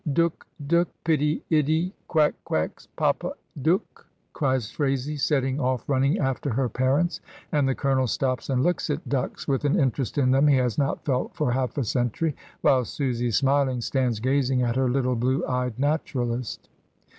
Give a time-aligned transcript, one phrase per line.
[0.13, 6.67] "Dook, dook, pitty 'itty quack quacks, papa, dook," cries Phraisie, setting off running after her
[6.69, 10.55] parents; and the Colonel stops and looks at ducks with an interest in them he
[10.57, 15.15] has not felt for half a century, while Susy, smiling, stands gazing at her little
[15.15, 16.67] blue eyed naturalist.